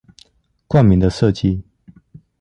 [0.67, 1.61] 冠名的設計